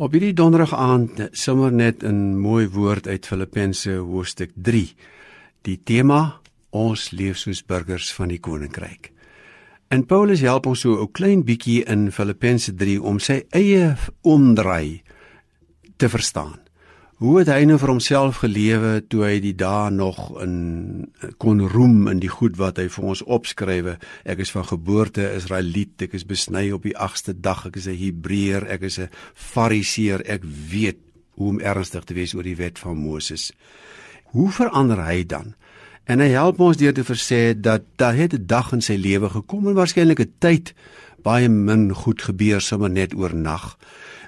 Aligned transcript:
Op 0.00 0.14
hierdie 0.16 0.32
donderdag 0.32 0.70
aand 0.72 1.18
sommer 1.36 1.72
net 1.72 2.02
'n 2.02 2.38
mooi 2.40 2.68
woord 2.68 3.06
uit 3.06 3.26
Filippense 3.26 3.92
hoofstuk 3.92 4.50
3. 4.54 4.94
Die 5.62 5.80
tema 5.84 6.40
ons 6.70 7.10
leef 7.10 7.36
soos 7.36 7.64
burgers 7.64 8.14
van 8.14 8.28
die 8.28 8.40
koninkryk. 8.40 9.12
En 9.88 10.06
Paulus 10.06 10.40
help 10.40 10.66
ons 10.66 10.80
so 10.80 11.02
'n 11.02 11.12
klein 11.12 11.44
bietjie 11.44 11.84
in 11.84 12.12
Filippense 12.12 12.74
3 12.74 13.02
om 13.02 13.18
sy 13.18 13.44
eie 13.50 13.96
omdraai 14.22 15.02
te 15.96 16.08
verstaan. 16.08 16.69
Hoe 17.20 17.34
het 17.36 17.50
hy 17.52 17.66
nou 17.68 17.74
vir 17.76 17.90
homself 17.92 18.38
gelewe 18.40 18.90
toe 19.12 19.26
hy 19.26 19.34
die 19.44 19.52
dae 19.52 19.90
nog 19.92 20.30
in 20.40 20.54
kon 21.36 21.58
roem 21.68 22.06
in 22.08 22.22
die 22.22 22.30
goed 22.32 22.56
wat 22.56 22.80
hy 22.80 22.86
vir 22.88 23.10
ons 23.12 23.20
opskrywe? 23.36 23.98
Ek 24.24 24.40
is 24.40 24.52
van 24.54 24.64
geboorte 24.64 25.26
Israeliet, 25.36 26.06
ek 26.06 26.16
is 26.16 26.24
besny 26.24 26.70
op 26.72 26.88
die 26.88 26.94
8ste 26.96 27.34
dag, 27.36 27.66
ek 27.68 27.76
is 27.76 27.90
'n 27.92 28.00
Hebreër, 28.00 28.64
ek 28.72 28.88
is 28.88 28.98
'n 28.98 29.10
Fariseer, 29.34 30.24
ek 30.24 30.48
weet 30.72 30.96
hoe 31.36 31.48
om 31.48 31.60
ernstig 31.60 32.04
te 32.04 32.14
wees 32.14 32.32
oor 32.32 32.42
die 32.42 32.56
wet 32.56 32.78
van 32.78 32.96
Moses. 32.96 33.52
Hoe 34.32 34.48
verander 34.50 35.04
hy 35.04 35.26
dan? 35.26 35.54
En 36.10 36.18
hy 36.18 36.32
help 36.34 36.58
ons 36.64 36.78
deur 36.78 36.94
te 36.96 37.06
versê 37.06 37.54
dat 37.54 37.86
daar 38.00 38.16
het 38.18 38.34
'n 38.34 38.46
dag 38.46 38.72
in 38.72 38.82
sy 38.82 38.96
lewe 38.98 39.28
gekom 39.30 39.68
en 39.68 39.78
waarskynlik 39.78 40.20
'n 40.20 40.34
tyd 40.38 40.74
baie 41.22 41.48
min 41.48 41.94
goed 41.94 42.22
gebeur 42.22 42.60
sommer 42.60 42.90
net 42.90 43.14
oor 43.14 43.34
nag 43.34 43.78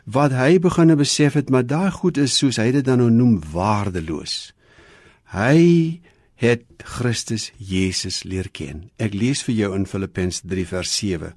wat 0.04 0.32
hy 0.34 0.58
begine 0.58 0.96
besef 0.98 1.36
het 1.38 1.50
maar 1.50 1.66
daai 1.66 1.90
goed 1.90 2.18
is 2.18 2.34
soos 2.38 2.58
hy 2.58 2.70
dit 2.74 2.84
dan 2.84 2.98
nou 2.98 3.10
noem 3.10 3.38
waardeloos. 3.52 4.52
Hy 5.30 6.00
het 6.42 6.64
Christus 6.82 7.52
Jesus 7.58 8.24
leer 8.26 8.50
ken. 8.50 8.90
Ek 8.98 9.14
lees 9.14 9.44
vir 9.46 9.54
jou 9.54 9.74
in 9.76 9.86
Filippense 9.86 10.42
3 10.46 10.66
vers 10.66 10.96
7. 10.96 11.32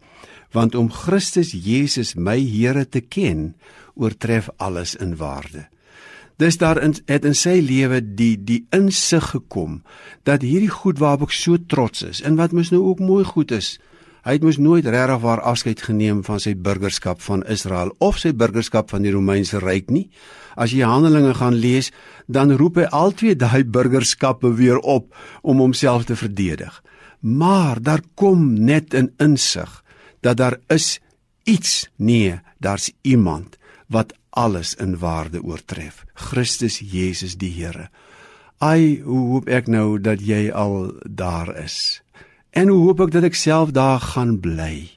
Want 0.51 0.75
om 0.75 0.89
Christus 0.89 1.51
Jesus 1.53 2.15
my 2.15 2.39
Here 2.39 2.89
te 2.89 3.01
ken, 3.01 3.53
oortref 3.93 4.49
alles 4.57 4.95
in 4.95 5.15
waarde. 5.15 5.67
Dis 6.37 6.57
daar 6.57 6.81
in 6.83 6.95
het 7.05 7.25
in 7.25 7.35
sy 7.35 7.59
lewe 7.63 8.01
die 8.03 8.35
die 8.43 8.65
insig 8.75 9.29
gekom 9.31 9.83
dat 10.23 10.41
hierdie 10.41 10.71
goed 10.71 10.99
waarop 10.99 11.29
ek 11.29 11.35
so 11.35 11.57
trots 11.57 12.03
is 12.03 12.21
en 12.21 12.35
wat 12.35 12.51
mos 12.51 12.71
nou 12.71 12.83
ook 12.83 12.99
mooi 12.99 13.23
goed 13.23 13.51
is, 13.51 13.77
Hy 14.25 14.39
het 14.39 14.45
mos 14.45 14.57
nooit 14.57 14.87
regtig 14.89 15.19
waar 15.21 15.43
afskeid 15.45 15.81
geneem 15.85 16.23
van 16.25 16.39
sy 16.41 16.55
burgerskap 16.57 17.19
van 17.21 17.43
Israel 17.45 17.91
of 18.01 18.17
sy 18.17 18.31
burgerskap 18.33 18.89
van 18.89 19.03
die 19.05 19.11
Romeinse 19.13 19.59
ryk 19.61 19.91
nie. 19.93 20.07
As 20.57 20.73
jy 20.73 20.81
Handelinge 20.81 21.35
gaan 21.37 21.53
lees, 21.61 21.91
dan 22.25 22.55
roep 22.57 22.79
hy 22.81 22.87
altyd 22.89 23.37
daai 23.43 23.61
burgerskappe 23.69 24.49
weer 24.57 24.81
op 24.81 25.13
om 25.45 25.61
homself 25.61 26.07
te 26.09 26.17
verdedig. 26.17 26.73
Maar 27.21 27.77
daar 27.77 28.01
kom 28.15 28.57
net 28.57 28.93
'n 28.93 28.97
in 28.97 29.13
insig 29.17 29.83
dat 30.21 30.37
daar 30.37 30.57
is 30.73 30.99
iets, 31.43 31.89
nee, 31.97 32.41
daar's 32.57 32.91
iemand 33.01 33.57
wat 33.87 34.13
alles 34.29 34.75
in 34.75 34.97
waarde 34.97 35.43
oortref. 35.43 36.05
Christus 36.13 36.79
Jesus 36.79 37.37
die 37.37 37.51
Here. 37.51 37.89
Ai, 38.57 39.01
hoe 39.03 39.23
hoop 39.31 39.49
ek 39.51 39.67
nou 39.67 39.99
dat 39.99 40.21
jy 40.23 40.49
al 40.51 40.93
daar 41.03 41.51
is. 41.59 42.01
En 42.55 42.71
hoe 42.71 42.81
hoop 42.87 43.03
ek 43.07 43.15
dat 43.15 43.27
ek 43.27 43.35
self 43.35 43.73
daar 43.75 43.99
gaan 43.99 44.37
bly. 44.39 44.89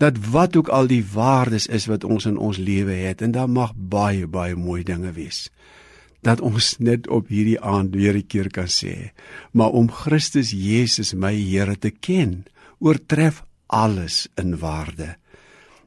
Dat 0.00 0.16
wat 0.32 0.56
ook 0.56 0.68
al 0.68 0.88
die 0.88 1.04
waardes 1.04 1.68
is 1.72 1.88
wat 1.88 2.04
ons 2.04 2.26
in 2.28 2.36
ons 2.36 2.60
lewe 2.60 2.96
het 3.06 3.22
en 3.24 3.32
daar 3.32 3.48
mag 3.48 3.72
baie 3.76 4.26
baie 4.28 4.56
mooi 4.56 4.82
dinge 4.84 5.12
wees. 5.16 5.48
Dat 6.24 6.40
ons 6.40 6.76
net 6.78 7.08
op 7.08 7.28
hierdie 7.32 7.60
aand 7.60 7.94
weer 7.94 8.16
'n 8.16 8.26
keer 8.26 8.50
kan 8.50 8.68
sê, 8.68 9.12
maar 9.52 9.70
om 9.70 9.90
Christus 9.90 10.50
Jesus 10.50 11.14
my 11.14 11.32
Here 11.32 11.76
te 11.78 11.90
ken, 11.90 12.44
oortref 12.78 13.44
alles 13.66 14.28
in 14.36 14.58
waarde. 14.58 15.16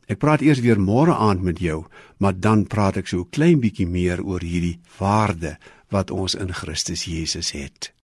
Ek 0.10 0.18
praat 0.18 0.42
eers 0.42 0.60
weer 0.66 0.80
môre 0.82 1.14
aand 1.14 1.44
met 1.46 1.60
jou, 1.62 1.84
maar 2.18 2.34
dan 2.34 2.66
praat 2.66 2.98
ek 2.98 3.08
so 3.08 3.22
'n 3.22 3.30
klein 3.30 3.60
bietjie 3.62 3.88
meer 3.88 4.20
oor 4.26 4.42
hierdie 4.42 4.80
waarde 4.98 5.58
wat 5.90 6.12
ons 6.12 6.36
in 6.36 6.54
Christus 6.54 7.06
Jesus 7.06 7.52
het. 7.52 7.94